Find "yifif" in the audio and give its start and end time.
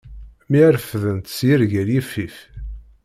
1.93-2.37